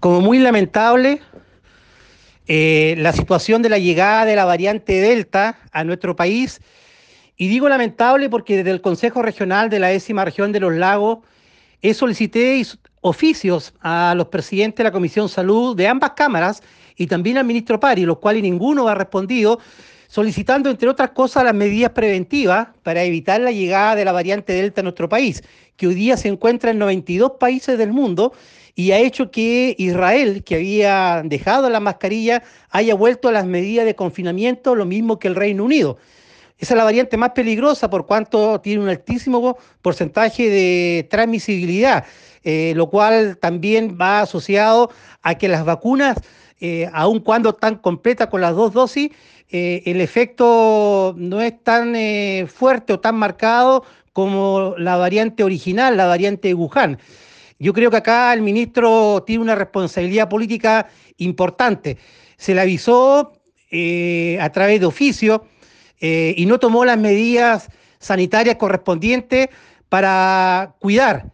Como 0.00 0.20
muy 0.20 0.38
lamentable, 0.38 1.20
eh, 2.46 2.94
la 2.98 3.12
situación 3.12 3.62
de 3.62 3.68
la 3.68 3.78
llegada 3.78 4.24
de 4.24 4.36
la 4.36 4.44
variante 4.44 5.00
Delta 5.00 5.58
a 5.72 5.82
nuestro 5.82 6.14
país. 6.14 6.60
Y 7.36 7.48
digo 7.48 7.68
lamentable 7.68 8.30
porque 8.30 8.58
desde 8.58 8.70
el 8.70 8.80
Consejo 8.80 9.22
Regional 9.22 9.70
de 9.70 9.80
la 9.80 9.88
décima 9.88 10.24
región 10.24 10.52
de 10.52 10.60
los 10.60 10.72
lagos 10.74 11.18
he 11.82 11.94
solicité 11.94 12.64
oficios 13.00 13.74
a 13.80 14.14
los 14.16 14.28
presidentes 14.28 14.78
de 14.78 14.84
la 14.84 14.92
Comisión 14.92 15.28
Salud 15.28 15.76
de 15.76 15.88
ambas 15.88 16.12
cámaras 16.12 16.62
y 16.96 17.06
también 17.06 17.38
al 17.38 17.44
ministro 17.44 17.80
Pari, 17.80 18.04
los 18.04 18.18
cuales 18.18 18.42
ninguno 18.42 18.88
ha 18.88 18.94
respondido, 18.94 19.60
solicitando, 20.08 20.70
entre 20.70 20.88
otras 20.88 21.10
cosas, 21.10 21.44
las 21.44 21.54
medidas 21.54 21.92
preventivas 21.92 22.68
para 22.82 23.04
evitar 23.04 23.40
la 23.40 23.52
llegada 23.52 23.94
de 23.94 24.04
la 24.04 24.12
variante 24.12 24.54
Delta 24.54 24.80
a 24.80 24.82
nuestro 24.82 25.08
país, 25.08 25.44
que 25.76 25.86
hoy 25.86 25.94
día 25.94 26.16
se 26.16 26.28
encuentra 26.28 26.72
en 26.72 26.78
92 26.78 27.32
países 27.38 27.78
del 27.78 27.92
mundo 27.92 28.32
y 28.74 28.92
ha 28.92 28.98
hecho 28.98 29.30
que 29.30 29.76
Israel, 29.78 30.42
que 30.44 30.56
había 30.56 31.22
dejado 31.24 31.68
la 31.68 31.78
mascarilla, 31.78 32.42
haya 32.70 32.94
vuelto 32.94 33.28
a 33.28 33.32
las 33.32 33.44
medidas 33.44 33.84
de 33.84 33.94
confinamiento, 33.94 34.74
lo 34.74 34.86
mismo 34.86 35.18
que 35.18 35.28
el 35.28 35.34
Reino 35.34 35.64
Unido. 35.64 35.98
Esa 36.58 36.74
es 36.74 36.78
la 36.78 36.84
variante 36.84 37.16
más 37.16 37.30
peligrosa 37.30 37.88
por 37.88 38.06
cuanto 38.06 38.60
tiene 38.60 38.82
un 38.82 38.88
altísimo 38.88 39.58
porcentaje 39.82 40.48
de 40.48 41.06
transmisibilidad, 41.08 42.04
eh, 42.44 42.72
lo 42.76 42.88
cual 42.88 43.38
también 43.38 43.98
va 44.00 44.20
asociado 44.20 44.90
a 45.22 45.36
que 45.36 45.48
las 45.48 45.64
vacunas, 45.64 46.18
eh, 46.60 46.88
aun 46.92 47.20
cuando 47.20 47.50
están 47.50 47.76
completas 47.76 48.28
con 48.28 48.40
las 48.40 48.54
dos 48.54 48.72
dosis, 48.72 49.10
eh, 49.50 49.82
el 49.86 50.00
efecto 50.00 51.14
no 51.16 51.40
es 51.40 51.62
tan 51.62 51.94
fuerte 52.48 52.92
o 52.92 53.00
tan 53.00 53.16
marcado 53.16 53.84
como 54.12 54.74
la 54.76 54.96
variante 54.96 55.42
original, 55.42 55.96
la 55.96 56.06
variante 56.06 56.48
de 56.48 56.54
Wuhan. 56.54 56.98
Yo 57.58 57.72
creo 57.72 57.90
que 57.90 57.96
acá 57.96 58.32
el 58.32 58.42
ministro 58.42 59.24
tiene 59.26 59.42
una 59.42 59.54
responsabilidad 59.54 60.28
política 60.28 60.88
importante. 61.16 61.96
Se 62.36 62.54
le 62.54 62.60
avisó 62.60 63.32
a 64.40 64.50
través 64.50 64.80
de 64.80 64.86
oficio 64.86 65.44
y 66.00 66.44
no 66.46 66.58
tomó 66.58 66.84
las 66.84 66.98
medidas 66.98 67.68
sanitarias 67.98 68.56
correspondientes 68.56 69.48
para 69.88 70.74
cuidar 70.78 71.32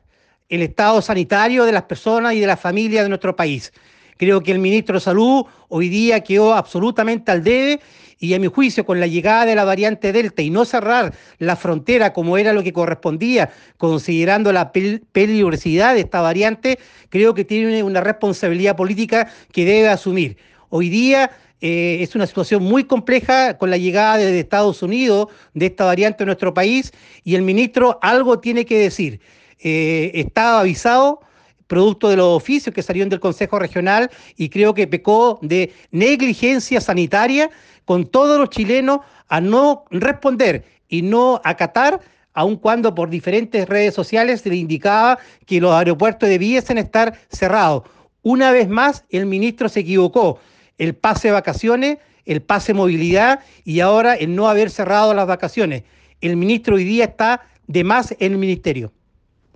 el 0.48 0.62
estado 0.62 1.00
sanitario 1.02 1.64
de 1.64 1.72
las 1.72 1.84
personas 1.84 2.34
y 2.34 2.40
de 2.40 2.46
las 2.46 2.60
familias 2.60 3.04
de 3.04 3.08
nuestro 3.08 3.34
país. 3.36 3.72
Creo 4.16 4.42
que 4.42 4.52
el 4.52 4.58
ministro 4.58 4.94
de 4.94 5.00
Salud 5.00 5.44
hoy 5.68 5.88
día 5.88 6.20
quedó 6.20 6.54
absolutamente 6.54 7.32
al 7.32 7.42
debe 7.42 7.80
y 8.20 8.34
a 8.34 8.38
mi 8.38 8.46
juicio 8.46 8.86
con 8.86 9.00
la 9.00 9.06
llegada 9.06 9.44
de 9.44 9.54
la 9.54 9.64
variante 9.64 10.12
Delta 10.12 10.40
y 10.40 10.50
no 10.50 10.64
cerrar 10.64 11.14
la 11.38 11.56
frontera 11.56 12.12
como 12.12 12.38
era 12.38 12.52
lo 12.52 12.62
que 12.62 12.72
correspondía, 12.72 13.50
considerando 13.76 14.52
la 14.52 14.72
peligrosidad 14.72 15.94
de 15.94 16.00
esta 16.00 16.20
variante, 16.20 16.78
creo 17.08 17.34
que 17.34 17.44
tiene 17.44 17.82
una 17.82 18.00
responsabilidad 18.00 18.76
política 18.76 19.30
que 19.52 19.64
debe 19.64 19.88
asumir. 19.88 20.36
Hoy 20.70 20.88
día 20.88 21.30
eh, 21.60 21.98
es 22.00 22.14
una 22.14 22.26
situación 22.26 22.62
muy 22.62 22.84
compleja 22.84 23.58
con 23.58 23.70
la 23.70 23.78
llegada 23.78 24.18
de 24.18 24.38
Estados 24.38 24.82
Unidos 24.82 25.28
de 25.54 25.66
esta 25.66 25.84
variante 25.84 26.22
a 26.22 26.26
nuestro 26.26 26.54
país 26.54 26.92
y 27.24 27.34
el 27.34 27.42
ministro 27.42 27.98
algo 28.00 28.38
tiene 28.38 28.64
que 28.64 28.78
decir. 28.78 29.20
Eh, 29.60 30.10
estaba 30.14 30.60
avisado 30.60 31.20
producto 31.66 32.08
de 32.08 32.16
los 32.16 32.36
oficios 32.36 32.74
que 32.74 32.82
salieron 32.82 33.08
del 33.08 33.20
Consejo 33.20 33.58
Regional 33.58 34.10
y 34.36 34.48
creo 34.48 34.74
que 34.74 34.86
pecó 34.86 35.38
de 35.42 35.72
negligencia 35.90 36.80
sanitaria 36.80 37.50
con 37.84 38.06
todos 38.06 38.38
los 38.38 38.50
chilenos 38.50 39.00
a 39.28 39.40
no 39.40 39.84
responder 39.90 40.64
y 40.88 41.02
no 41.02 41.40
acatar, 41.44 42.00
aun 42.34 42.56
cuando 42.56 42.94
por 42.94 43.10
diferentes 43.10 43.68
redes 43.68 43.94
sociales 43.94 44.42
se 44.42 44.50
le 44.50 44.56
indicaba 44.56 45.18
que 45.46 45.60
los 45.60 45.72
aeropuertos 45.72 46.28
debiesen 46.28 46.78
estar 46.78 47.18
cerrados. 47.28 47.84
Una 48.22 48.52
vez 48.52 48.68
más, 48.68 49.04
el 49.10 49.26
ministro 49.26 49.68
se 49.68 49.80
equivocó 49.80 50.38
el 50.78 50.94
pase 50.94 51.28
de 51.28 51.32
vacaciones, 51.32 51.98
el 52.24 52.42
pase 52.42 52.74
movilidad 52.74 53.40
y 53.64 53.80
ahora 53.80 54.14
el 54.14 54.34
no 54.34 54.48
haber 54.48 54.70
cerrado 54.70 55.14
las 55.14 55.26
vacaciones. 55.26 55.84
El 56.20 56.36
ministro 56.36 56.76
hoy 56.76 56.84
día 56.84 57.04
está 57.04 57.42
de 57.66 57.84
más 57.84 58.14
en 58.18 58.32
el 58.32 58.38
ministerio. 58.38 58.92